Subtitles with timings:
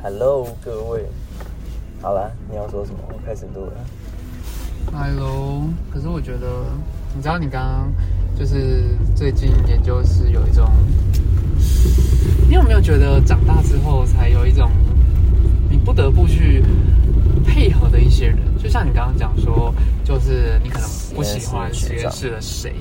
[0.00, 1.04] Hello，各位，
[2.00, 2.98] 好了，你要说什么？
[3.08, 3.72] 我开始录了。
[4.92, 6.46] Hello，可是我觉得，
[7.16, 7.92] 你知道，你刚刚
[8.38, 8.84] 就是
[9.16, 10.70] 最近研究室有一种，
[12.48, 14.70] 你有没有觉得长大之后才有一种，
[15.68, 16.62] 你不得不去
[17.44, 18.38] 配合的一些人？
[18.62, 22.72] 就像你刚刚讲说，就是你可能不喜欢实验室的谁，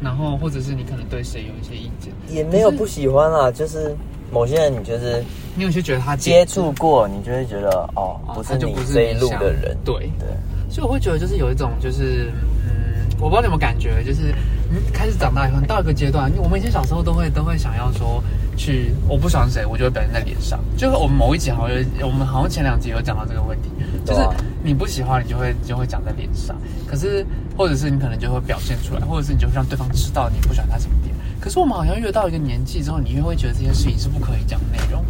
[0.00, 3.94] 然后或者是你可能对谁有一些意见，也没有不喜欢啊，就是
[4.32, 5.22] 某些人你就是
[5.54, 9.76] 你有些觉得他接触过，你就会觉得哦，哦不是你他就不是这一路的人。
[9.84, 10.28] 对对，
[10.70, 12.32] 所以我会觉得就是有一种就是
[12.64, 14.34] 嗯，我不知道你有没有感觉，就是
[14.70, 18.22] 你开始长大以后，你到一个阶段，我们以前小时候都会都会想要说
[18.56, 20.58] 去我不喜欢谁，我就会表现在脸上。
[20.76, 23.68] 就是我们某一集好像有，我们好像前两集有讲到这个问题，
[24.06, 24.20] 就是
[24.62, 27.26] 你不喜欢你就会就会讲在脸上，可是
[27.58, 31.14] 或者是你可能就会表现出来，或者是你就会让对方知道你不喜欢他什么点。
[31.38, 35.01] 可是我们好像越到一个年纪之后，你越会觉得这些事情是不可以讲的内容。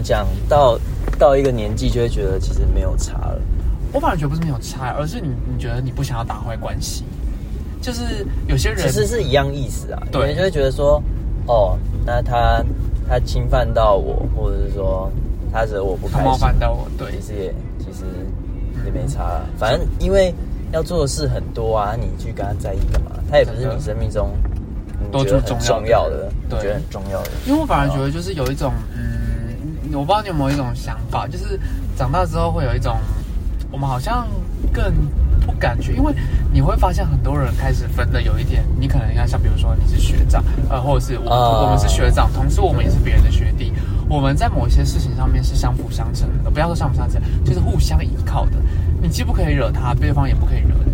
[0.00, 0.26] 讲？
[0.48, 0.78] 到
[1.18, 3.40] 到一个年纪就会觉得其实没有差了。
[3.92, 7.04] 我反而觉得不是没有差，而是你你觉得你不想要打坏关系，
[7.80, 10.02] 就是有些人其实是一样意思啊。
[10.12, 11.02] 对你就会觉得说，
[11.46, 12.62] 哦，那他
[13.08, 15.10] 他侵犯到我，或者是说
[15.52, 18.04] 他惹我不开心，冒犯到我，对其实也其实
[18.84, 19.46] 也没差啦。
[19.56, 20.34] 反正因为
[20.72, 23.12] 要做的事很多啊，你去跟他在意干嘛？
[23.30, 24.30] 他也不是你生命中
[25.00, 27.30] 你多觉得很重要的对觉得很重要的。
[27.46, 29.15] 因为我反而觉得就是有一种，嗯，
[29.92, 31.58] 我不知道你有没有一种想法，就是
[31.96, 32.96] 长大之后会有一种，
[33.70, 34.26] 我们好像
[34.72, 34.94] 更
[35.46, 36.14] 不敢去，因为
[36.52, 43.72] 你会发现很多人开始分的有一点，你可能要像比如说你是学长，呃，或者是我、们是学长，同时我们也是别人的学弟，
[44.08, 48.52] 我们在某些事情上面是相辅相成的，不要说相辅相成，就是互相依靠的。
[49.00, 50.85] 你既不可以惹他，对方也不可以惹你。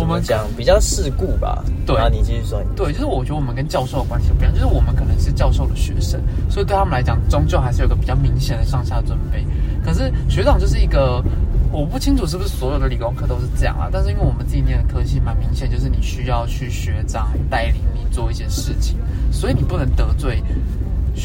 [0.00, 1.62] 我们讲比较世故吧。
[1.86, 2.62] 对啊你继续说。
[2.74, 9.44] 对，就是我觉得我们跟教授的关系不一样，就是我们可能是教授的学生，所以对他们来讲，终究还是有个比较明显的上下尊卑。
[9.84, 11.22] 可是学长就是一个，
[11.70, 18.96] 我不清楚是不是所有的理工科都是这样啊，但是因为我们自己念的科系蛮明显，就是你需要去学长带领你做一些事情，
[19.30, 20.44] 所以你不能得罪学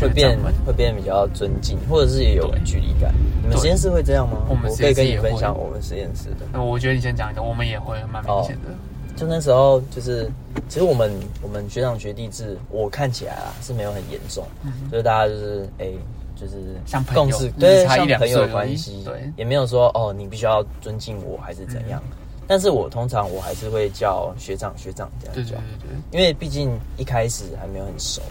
[0.01, 0.37] 会变。
[0.65, 3.13] 会变比较尊敬，或者是也有距离感。
[3.41, 4.39] 你们对实验室会这样吗？
[4.49, 6.45] 我们可以跟你分享我们实验室的。
[6.51, 8.69] 那我觉得你先讲一个，我们也会蛮明显的。
[9.15, 10.27] 就那时候，就是
[10.67, 14.43] 其实我们我们学长学弟制，我看起来啊是没有很严重，
[14.91, 15.87] 就是大家就是哎、
[16.35, 22.01] 就是像共识，就是对，像朋友关系，对也没有说哦你必须要尊敬我还是怎样。
[22.47, 28.21] 但是我通常我还是会叫学长学长这样叫对对，对对，因为毕竟一开始还没有很熟。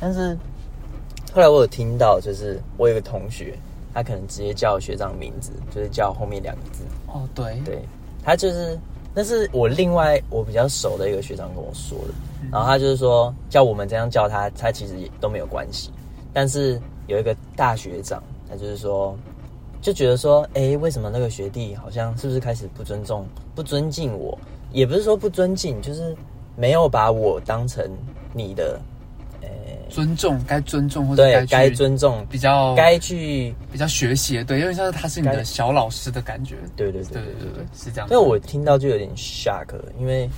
[0.00, 0.36] 但是
[1.38, 3.56] 后来我有听到，就是我有个同学，
[3.94, 6.82] 他可能直接叫学长名字，就是叫后面两个字。
[7.06, 7.78] 哦对，对
[8.24, 8.76] 他就是，
[9.14, 12.14] 那是我另外我比较熟的一个学长跟我说的，
[12.50, 15.92] 然后他就是说叫我们这样叫他，他其实也都没有关系。
[16.32, 16.76] 但是
[17.06, 18.20] 有一个大学长，
[18.50, 19.16] 他就是说，
[19.80, 23.24] 就觉得说，哎，为什么那个学弟好像是不是开始不尊重、
[23.54, 24.36] 不尊敬我？
[24.72, 26.16] 也不是说不尊敬，就是
[26.56, 27.88] 没有把我当成
[28.32, 28.97] 你的，呃，
[29.88, 36.56] 尊重该尊重或者该对该尊重，比较该去，比较学习，对，因为像是他是你该的小老师的感觉。
[36.76, 38.08] 对对对对对对对，是这样。
[38.10, 39.66] 因为我听到就有点 shock，
[39.98, 40.28] 因为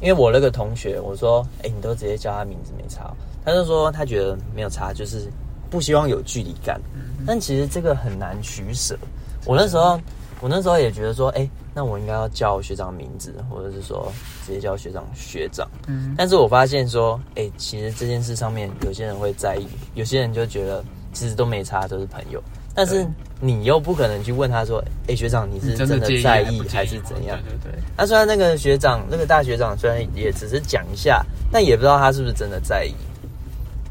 [0.00, 5.28] 因为我那个同学，我说，哎、你都直接叫他名字没差哦，他就说他觉得没有差，就是
[5.70, 6.80] 不希望有距离感。
[7.26, 8.96] 但其实这个很难取舍。
[9.44, 10.00] 我那时候，
[10.40, 14.12] 我那时候也觉得说，哎、那我应该要叫学长名字，或者是说
[14.46, 15.68] 直接叫学长学长。
[15.86, 22.42] 嗯，但是我发现说，哎、其实这件事上面有些人会在意，有些人就觉得其实都没差，都是朋友。
[22.74, 23.04] 但是
[23.40, 27.36] 你又不可能去问他说，哎、学长你是真的在意还是怎样？
[27.42, 32.94] 对对对，那虽然那个学长，那个大学长虽然也只是讲一下，但也不知道他是不是真的在意。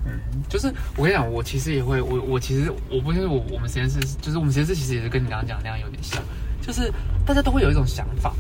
[0.06, 6.24] 嗯，就是我跟你讲，我其实也会，我我其实我不是我我们实验室，就是我们实验室其实也是跟你刚刚讲那样有点像，
[6.68, 6.92] 就是
[7.26, 8.34] 大家都会有一种想法。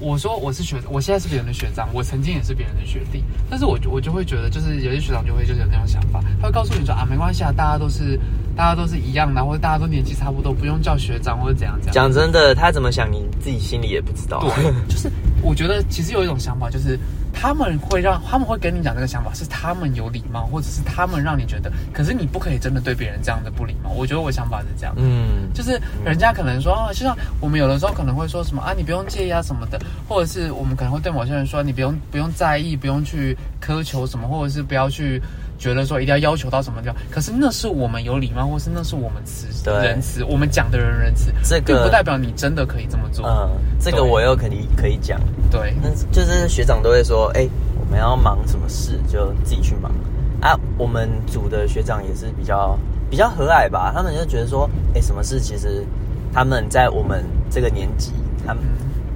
[0.00, 8.18] 我说我是学，我现在是别人的学长，我曾经也是别人的学弟，但是我我就会觉得，就是有些学长就会就是有那种想法，他会告诉你说啊，没关系啊，大家都是
[8.56, 11.94] 大家都是一样的，或者大家都年纪差不多，不用叫学长或者怎样怎样。
[11.94, 14.40] 讲真的，他怎么想，你自己心里也不知道。
[14.40, 15.08] 对，就是
[15.40, 16.98] 我觉得其实有一种想法，就是
[17.32, 23.90] 他们会让他们会跟你讲这个想法，是他们有礼貌，或者是他们让你觉得，可是你不可以真的对别人这样的不礼貌。
[23.90, 35.20] 我觉得我想法是这样，嗯，就是人家可能说啊，就像我们有的时候可能会说什么啊，你不用介意啊什么的，或者是我们可能会对某些人说，你不用不用在意，不用去苛求什么，或者是不要去
[35.62, 36.96] 觉得说一定要要求到什么地方。
[37.08, 43.24] 可是那是我们有礼貌，或是那是我们慈对仁慈，我们讲的人仁慈，这个并不代表你真的可以这么做。
[43.24, 43.48] 嗯，
[43.78, 45.20] 这个我又肯定可以讲。
[45.52, 47.48] 对，那就是学长都会说，哎、
[47.78, 49.92] 我们要忙什么事就自己去忙
[50.40, 50.58] 啊。
[50.76, 52.76] 我们组的学长也是比较
[53.08, 55.86] 比较和蔼吧，他们就觉得说，哎，什么事其实
[56.32, 58.12] 他们在我们这个年纪，
[58.44, 58.64] 他们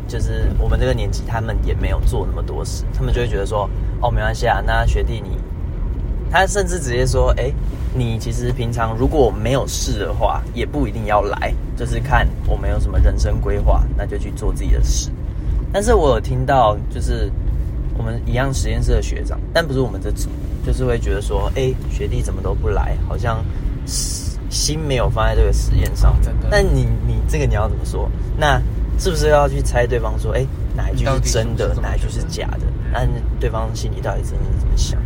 [0.07, 3.69] 就是我们这个年纪，他们也没有做那么多事，他们就会觉得说，
[4.01, 5.37] 哦，没关系啊，那学弟你，
[6.31, 7.53] 他甚至直接说，哎，
[7.95, 15.11] 你其实平常如果没有事的话，也不一定要来，就是看我们有什么人生规划，那就去做自己的事。
[15.73, 17.31] 但是我有听到，就是
[17.97, 20.29] 我们一样实验室的学长，但不是我们这组，
[20.65, 23.45] 就是会觉得说，哎，学弟怎么都不来，好像
[24.49, 26.17] 心没有放在这个实验上。
[26.23, 26.49] 真的？
[26.51, 28.09] 那你你这个你要怎么说？
[28.37, 28.61] 那
[28.99, 32.67] 是不是要去猜对方说，哎，哪一句是真的，哪一句是假的？
[32.93, 33.07] 那
[33.39, 34.99] 对方心里到底真的是怎么想？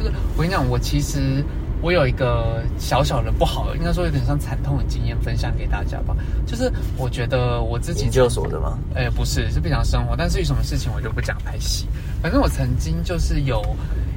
[0.00, 1.44] 就是我跟你讲，我其实。
[1.82, 6.14] 我有一个小小的不好，应该说有点像惨痛的经验分享给大家吧。
[6.46, 8.78] 就是我觉得我自己研究所的吗？
[8.94, 10.14] 哎，不是，是平常生活。
[10.14, 11.86] 但是有什么事情我就不讲拍戏。
[12.20, 13.64] 反正我曾经就是有，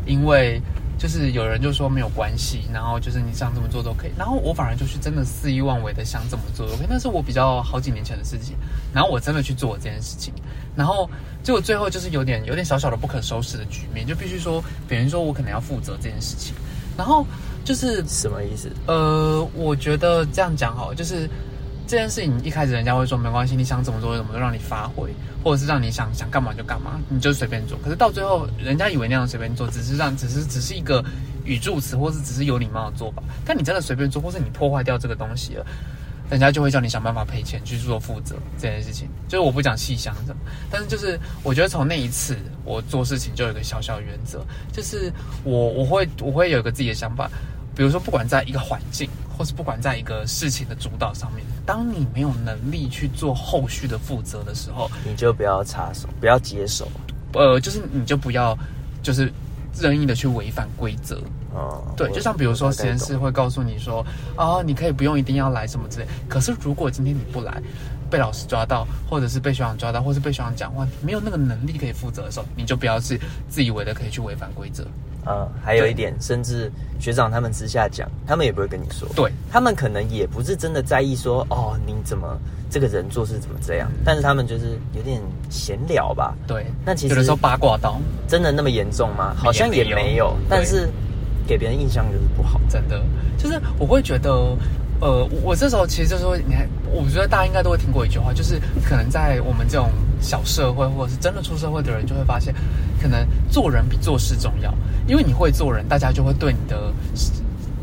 [0.05, 0.61] 因为
[1.03, 4.11] 就是有人就说没有关系，然后就是你想怎么做都可以。
[4.17, 6.87] 然后我反而就是真的肆意妄为的想怎么做都可以。
[6.89, 8.55] 那是我比较好几年前的事情。
[8.93, 10.33] 然后我真的去做这件事情，
[10.77, 11.09] 然后
[11.43, 16.55] 结果最后就是有点有点小小的不可收拾的局面，就必须说别人说我可能要负责这件事情，
[16.97, 17.27] 然后。
[17.65, 18.69] 就是什么意思？
[18.87, 21.29] 呃，我觉得这样讲好，就是
[21.93, 25.13] 这件事情一开始人家会说没关系，你想怎么做怎么做，让你发挥，
[25.43, 27.77] 或者是让你想想干嘛就干嘛，你就随便做。
[27.83, 31.05] 可是到最后，人家以为那样随便做，只是让只是只是一个
[31.45, 33.21] 语助词，或是只是有礼貌的做法。
[33.45, 35.63] 但你真的随便做，或是你破坏掉这个东西了，
[36.31, 39.07] 人家就会叫你想办法赔钱去做负责这件事情。
[39.27, 40.41] 就是我不讲细想什么，
[40.71, 42.35] 但是就是我觉得从那一次
[42.65, 45.13] 我做事情就有一个小小原则，就是
[45.43, 47.29] 我我会我会有一个自己的想法。
[47.75, 56.87] 比如说，不管在一个环境，或是不管在一个事情的主导上面，当你没有能力去做后续的负责的时候，你就不要插手，不要接手。
[57.33, 58.57] 呃，就是你就不要，
[59.01, 59.31] 就是
[59.79, 61.19] 任意的去违反规则。
[61.53, 64.05] 哦，对，就像比如说实验室会告诉你说，
[64.37, 66.07] 哦，你可以不用一定要来什么之类。
[66.27, 67.61] 可是如果今天你不来，
[68.09, 73.19] 被老师抓到，或者是被学长抓到，或是被学长讲话，没有那个能力可以负责的时候，你就不要是
[73.49, 74.83] 自以为的可以去违反规则。
[75.25, 79.07] 呃，还有一点，甚至学长他们私下讲，他们也不会跟你说。
[79.15, 82.37] 对，他们可能也不是真的在意说，哦，你怎么
[82.69, 83.89] 这个人做事怎么这样？
[84.03, 86.35] 但是他们就是有点闲聊吧。
[86.47, 89.33] 对，那其实有的时候八卦到，真的那么严重吗？
[89.37, 90.89] 好像也没有，但是
[91.47, 92.59] 给别人印象就是不好。
[92.69, 93.01] 真的，
[93.37, 94.55] 就是我会觉得，
[95.01, 99.89] 呃，我这时候其实就是说，你还，我觉得大家应该都会听过一句话，就是可能在我们这种
[100.21, 102.53] 小社会，或者是真的出社会的人，就会发现，
[103.01, 104.73] 可能做人比做事重要。
[105.05, 106.93] 因为你会做人，大家就会对你的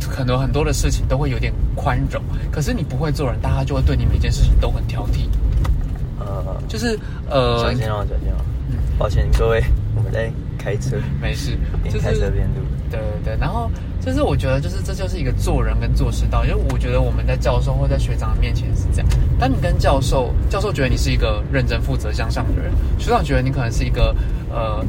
[0.01, 2.23] 可能很多的事情都会有点宽容。
[2.51, 5.29] 可是你不会做人，大家就会对你每件事情都很挑剔。
[6.19, 6.99] 呃，就是
[7.29, 8.37] 呃，小心哦，小心哦。
[8.71, 9.63] 嗯，抱歉各位，
[9.95, 10.31] 我们在
[10.63, 12.63] 开车，没事，边开车边录。
[12.91, 13.71] 对对对，然后
[14.01, 16.45] 就是我觉得，就是这就是一个做人跟做事道。
[16.45, 19.09] 因为我觉得我们在教授或在学长的面前是这样。
[19.39, 24.15] 当你跟教授，教授觉得你是一个认真负责向上的人，学长觉得你可能是一个
[24.51, 24.85] 呃。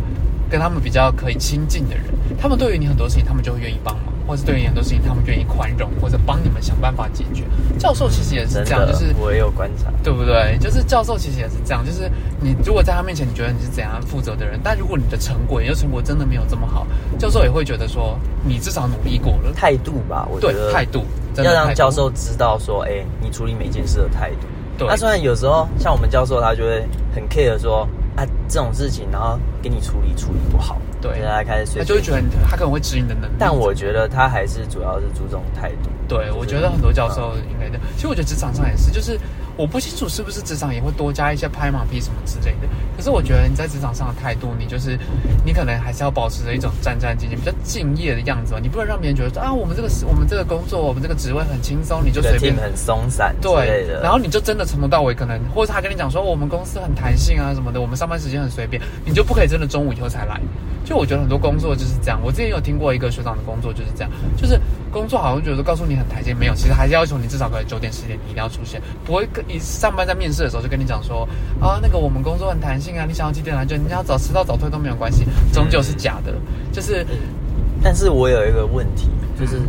[0.52, 2.04] 跟他们比较可以亲近的人，
[2.38, 7.44] 他们对于你很多事情，他们就会愿意帮忙，或者对于很多事情，他们愿意宽容，或者帮你们想办法解决。
[7.78, 10.58] 教授其实也是这样，就是我也有观察，对不对？
[10.58, 16.88] 就是教授其实也是这样，就是你如果在他面前，你觉得你是怎样负责的人，但如果你的成果，也就成果真的没有这么好，
[17.20, 19.52] 教授也会觉得说你至少努力过了。
[19.54, 21.04] 态度吧，我觉得态度
[21.36, 24.48] 要让教授知道说，哎，你处理每件事的态度。
[24.78, 27.86] 对，那虽然有时候像我们教授，他就会很 care 说。
[28.14, 33.34] 啊，这种事情，然后给你处理处理不好，对，他开始，他就会觉得他可能会指引的能力。
[33.40, 35.90] 但我觉得他还是主要是注重态度。
[36.08, 37.80] 对，我觉得很多教授应该的。
[37.96, 39.18] 其实我觉得职场上也是，就是
[39.56, 42.68] 我不清楚是不是职场也会多加一些拍马屁什么之类的。
[42.98, 45.00] 可是我觉得你在职场上的态度，你就是
[45.46, 48.60] 你可能还是要保持着一种战战兢兢、比较敬业的样子吧。
[48.62, 60.42] 你不能让别人觉得说啊，我们这个我们这个工作，我们这个职位很轻松，你就随便很松散对然后你就真的从头到尾可能，或者他跟你讲说我们公司很弹性啊什么的，我们上班时间很随便，你就不可以真的中午以后才来。
[60.92, 62.20] 就我觉得很多工作就是这样。
[62.22, 64.60] 我之前有听过一个学长的工作就是这样，就是
[64.92, 71.26] 工作好像觉得告诉你很台阶，没有，其实还是要求你至少可以九点十点你一定要出现，不会跟一上班在面试的时候就跟你讲说
[71.62, 76.34] 啊那个我们工作很弹性啊，你想要几点来就你要早迟到早退都没有关系，终究是假的。
[76.74, 77.08] 就是，
[77.82, 79.08] 但是我有一个问题，
[79.40, 79.62] 就是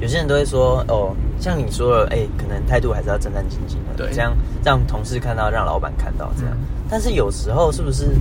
[0.00, 6.56] 有些人都会说哦，像你说了，哎，可能态度还是要战战兢兢的，对，这样让同事看到，让老板看到这样。
[6.90, 8.16] 但是有时候是不是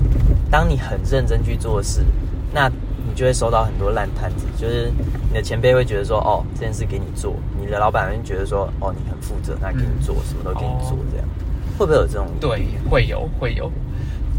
[0.52, 2.06] 当你很认真去做事？
[2.56, 4.90] 那你就会收到很多烂摊子，就是
[5.28, 11.28] 你的前辈会觉得说，哦，这件事给你做，你的老板会觉得说，哦，你很负责，那给你做，什么都给你做，这样
[11.78, 12.28] 会不会有这种？
[12.40, 13.70] 对，会有，会有。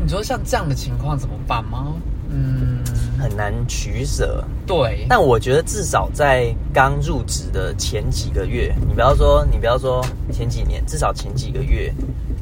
[0.03, 1.93] 你说像这样的情况怎么办吗？
[2.31, 2.83] 嗯，
[3.19, 4.43] 很难取舍。
[4.67, 11.93] 对，但我觉得至少在刚入职的前几个月，你不要说你不要说前几年，至少前几个月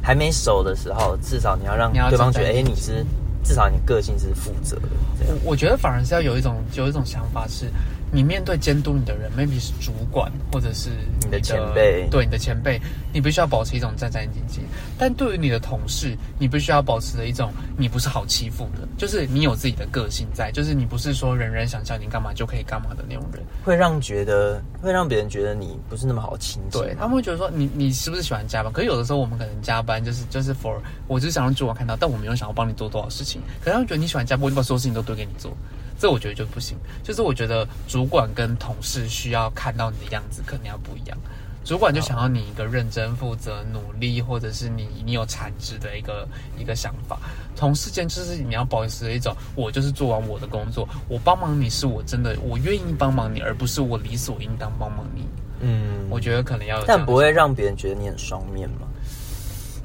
[0.01, 3.05] 还没熟的时候，至少你要让对方觉得，哎、站在一起你是
[3.45, 4.89] 至少你个性是负责的。
[5.19, 7.67] 我我觉得反而是要有一种有一种想法是，
[8.15, 12.79] 你面对监督你的人，maybe 是主管或者是你的前辈对你的前辈，
[13.11, 14.61] 你必须要保持一种战战兢兢。
[14.97, 23.43] 但对于你的同事，你必须要保持的一种你不是好欺负的，就是你有自己的个性在，就是你不是说人人想叫你干嘛就可以干嘛的那种人。
[23.65, 26.81] 会让觉得会让别人觉得你不是那么好亲近。
[26.81, 28.71] 对他们会觉得说你你是不是喜欢加班？
[28.71, 33.41] 可是有的时候我们可能加班就是就是 for 我就是想让主管看到，但我没有想要帮你做多少事情。
[33.59, 35.51] 可是他们觉得你喜欢加班，我就把所有事情都堆给你做，
[35.97, 36.77] 这我觉得就不行。
[37.03, 41.17] 就是我觉得主管跟同事需要看到你的样子，肯定要不一样。
[41.63, 46.27] 主管就想要你一个认真、负责、努力，或者是你你有产值的一个
[46.59, 47.17] 一个想法。
[47.55, 55.25] 同事间就是你要保持一种，我就是做完我的工作，我帮忙你是我真的我愿意帮忙你，而不是我理所应当帮忙你。
[55.61, 58.87] 嗯，我觉得可能要但不会让别人觉得你很双面嘛。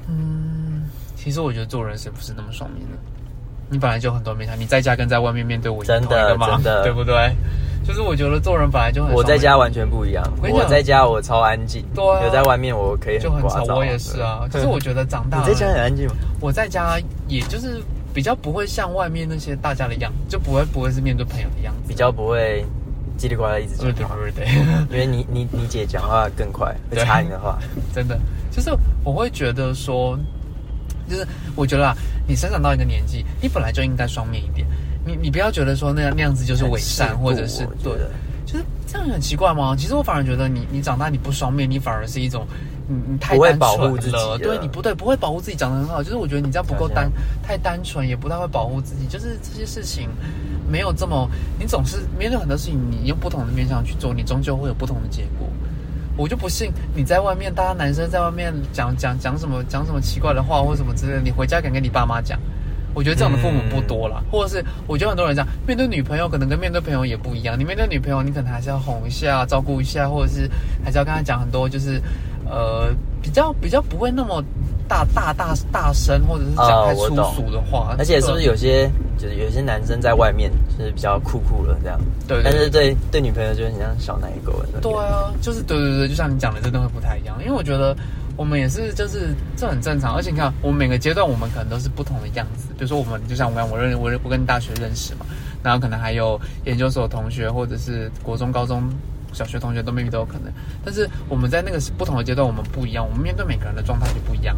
[0.06, 2.98] 嗯，其实我觉得做人是不是那么双面的？
[3.70, 7.34] 你本来就很多面相，你在家跟在外面面对我真的真的对不对？
[7.86, 13.64] 就是我觉得做人本来就很我在家完全不一样，我我在家我超安静，对啊有在外面我可以就很吵。
[13.76, 14.40] 我也是啊。
[14.44, 16.14] 可对是我觉得长大你，在家很安静吗？
[16.40, 17.80] 我在家也就是
[18.12, 22.64] 比较不会像外面那些大家的样子，就不会不会是面对朋友的样子，比较不会
[23.18, 24.46] 叽里呱啦一直讲对对对，
[24.92, 27.58] 因为你你你姐讲话更快，会对插你的话。
[27.94, 28.18] 真的
[28.52, 28.70] 就是
[29.02, 30.16] 我会觉得说，
[31.08, 31.96] 就是我觉得啊，
[32.30, 34.64] 你生长到一个年纪，你本来就应该双面一点。
[35.04, 37.92] 你你不要觉得说那样那样子就是伪善，或者是对
[38.46, 39.74] 就是这样很奇怪吗？
[39.76, 42.46] 其实我反而觉得你你长大你不双面，你反而是一种
[42.86, 46.00] 你你太单纯了，对你不对，不会保护自己，长得很好。
[46.04, 47.10] 就是我觉得你这样不够单
[47.42, 49.08] 太单纯，也不太会保护自己。
[49.08, 50.08] 就是这些事情
[50.70, 55.48] 没有这么，你总是面对很多事情，你用不同的面向去做，你终究会有不同的结果。
[56.20, 62.38] 我就不信你在外面，大家男生在外面讲讲讲什么讲什么奇怪的话或什么之类的，你回家敢跟你爸妈讲？
[62.92, 67.58] 我觉得这样的父母不多啦，或者是我觉得很多人这样面对女朋友，可能跟面对朋友也不一样。
[67.58, 70.46] 你面对女朋友，你可能还是要哄一下、照顾一下，或者是
[70.84, 71.98] 还是要跟她讲很多，就是
[72.44, 74.44] 呃比较比较不会那么
[74.90, 77.94] 大大大大声，或者是讲太粗俗的话。
[77.96, 84.52] 而且是不是有些就是有些男生在外面就是比较酷酷的这样，对对但是对对女朋友就是很像小奶狗。
[84.82, 87.36] 对啊，就是对对对，就像你讲的，真的会不太一样。
[87.40, 87.96] 因为我觉得
[88.36, 90.16] 我们也是，就是这很正常。
[90.16, 92.66] 而且你看，我们每个阶段我们可能都是不同的样子。
[92.76, 95.24] 比如说，我们就像我刚我认我我跟大学认识嘛，
[95.62, 98.82] 然后可能还有研究所同学，或者是国中、高中、
[99.32, 100.52] 小学同学都 maybe 都有可能。
[100.84, 104.56] 但是我们在那个不同的阶段，我们不一样，我们面对每个人的状态就不一样。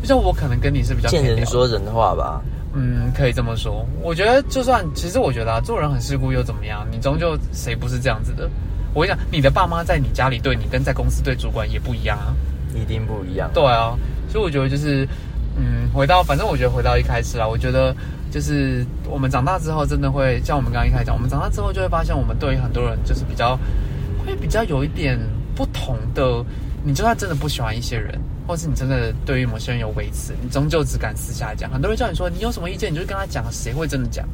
[0.00, 2.42] 就像我可能跟你是比较见人说人话吧，
[2.74, 3.86] 嗯，可以这么说。
[4.02, 6.86] 我觉得，就算其实我觉得啊，做人很世故又怎么样？
[6.90, 8.48] 你终究谁不是这样子的？
[8.92, 12.34] 我跟你讲，你的爸妈在你家里对你，跟在公司对主管也不一样啊。
[12.74, 13.50] 一定不一样。
[13.54, 13.96] 对啊，
[14.28, 15.08] 所以我觉得就是，
[15.56, 17.94] 嗯，回到反正我觉得回到一开始啊，我觉得
[18.30, 23.58] 就是我们长大之后，真的会像我们刚刚一开始讲，我们长大之后就会发现，我们对于很多人就是比较
[24.24, 25.18] 会比较有一点
[25.54, 26.44] 不同的。
[26.86, 31.70] 你就算真的不喜欢一些人，或是你真的对于某些人有微词，你终究只敢私下讲。
[31.70, 34.28] 很多人叫你说你有什么意见，你就跟他讲，谁会真的讲？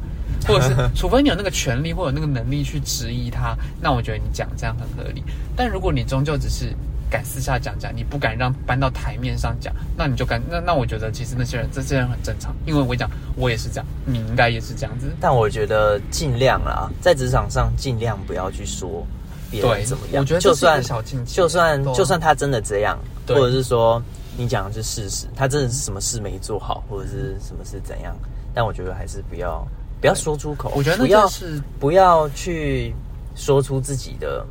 [0.45, 5.23] 或者是 除非你有那个权利或有那个能力去质疑他，那我觉得你讲这样很合理。
[5.55, 6.75] 但如果你终究只是
[7.09, 15.09] 敢私下讲讲，你不敢让搬到台面上讲，那你就敢那那我觉得其实那些人这些人很正常，因为我讲我也是这样，你应该也是这样子。
[15.21, 19.07] 但我觉得尽量啦，在职场上尽量不要去说
[19.51, 20.23] 别对人怎么样。
[20.23, 24.01] 我觉得就算小境界就算就算他真的这样，或者是说
[24.37, 28.15] 你讲的是事实，他真的是什么事没做好，或者是什么事怎样，
[28.53, 29.67] 但我觉得还是不要
[29.99, 30.71] 不要说出口。
[30.75, 32.95] 我觉得那不要就是不要去
[33.35, 34.45] 说出自己的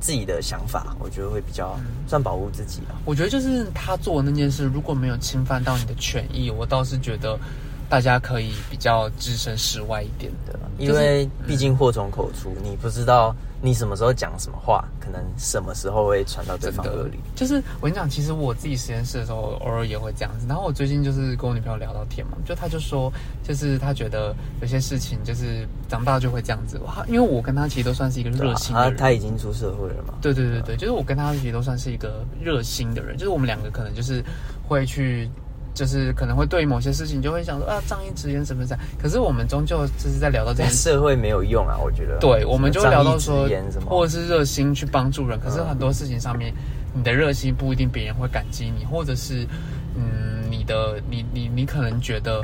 [0.00, 2.96] 自己的想法，我觉得会比较嗯算保护自己啊。
[3.04, 7.38] 我觉得就是他做的那件事，如果没有侵犯到你的权益，我倒是觉得
[7.88, 10.58] 大家可以比较置身事外一点的。
[10.78, 17.18] 因为毕竟祸从口出，你不知道你什么时候讲什么话，可能什么时候会传到对方耳里。
[17.34, 20.46] 就是我跟你讲，其实我自己实验室的时候，偶尔也会这样子。
[20.46, 23.10] 然后我最近就是跟我女朋友聊到天嘛，就她就说，
[23.42, 26.78] 就是她觉得有些事情就是长大就会这样子。
[26.80, 28.96] 哇，因为我跟她其实都算是一个热心的人。
[28.98, 30.12] 他他已经出社会了嘛？
[30.20, 34.22] 对对对对，就是我跟她其实都算是一个热心的人，就是我们两个可能就是
[34.68, 35.30] 会去，
[35.76, 40.90] 就是可能会对某些事情就会想说啊仗义直言什么的，可是我们终究就是在聊到这在件事。
[40.90, 42.16] 社会没有用啊，我觉得。
[42.18, 43.46] 对，我们就聊到说
[43.84, 45.38] 或者是热心去帮助人。
[45.38, 46.50] 可是嗯很多事情上面，
[46.94, 49.46] 你的热心不一定别人会感激你，或者是，
[49.94, 52.42] 嗯，你的你你你可能觉得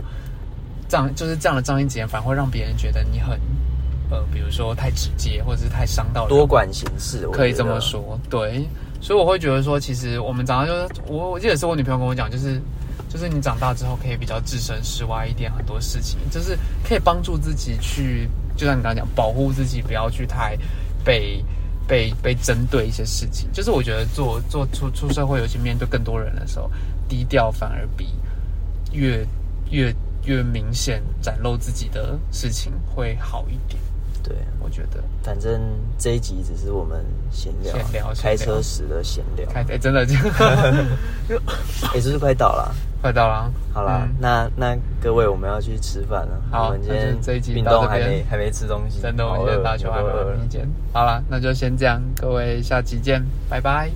[0.87, 3.41] 仗就是这样的仗义直言，反而会让别人觉得你很
[4.11, 8.69] 呃，比如说太直接，或者是太伤到人多管闲事，可以这么说，对。
[9.01, 12.63] 所以我会觉得说，其实我们早上就是我，我记得是我女朋友跟我讲，就是
[13.09, 20.59] 就是你长大之后可以比较置身事外一点，很多事情就是可以帮助自己去，就像你刚刚讲，保护自己，不要去太
[21.05, 21.45] 被
[21.87, 23.51] 被被针对一些事情。
[23.53, 26.71] 就是我觉得做做出出社会，尤其面对更多人的时候，
[27.09, 28.09] 低调反而比
[28.93, 29.27] 越
[29.71, 29.95] 越
[30.25, 33.81] 越明显展露自己的事情会好一点。
[34.23, 35.03] 对，我觉得。
[35.23, 35.61] 反正
[35.99, 37.75] 这一集只是我们闲聊，
[38.15, 39.49] 开车时的闲聊。
[39.51, 40.25] 开哎、真的这样
[41.95, 43.35] 也就是快到了，快到了。
[43.35, 44.17] 啊，好啦，嗯。
[44.21, 46.41] 那那各位我们要去吃饭了。
[46.51, 47.91] 好我们今天这一集运到这边。
[47.91, 50.69] 动还没还没吃东西，真的，我们现在打球还没我都饿了有意见。
[50.93, 53.91] 好了，那就先这样，各位下期见，拜拜。